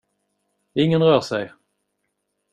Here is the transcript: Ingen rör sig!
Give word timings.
Ingen 0.73 1.03
rör 1.03 1.21
sig! 1.21 1.51